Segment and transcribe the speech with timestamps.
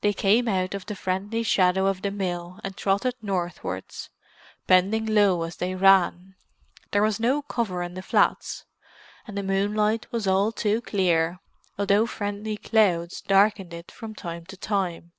[0.00, 4.08] They came out of the friendly shadow of the mill and trotted northwards,
[4.66, 6.34] bending low as they ran;
[6.92, 8.64] there was no cover on the flats,
[9.26, 11.40] and the moonlight was all too clear,
[11.78, 15.12] although friendly clouds darkened it from time to time.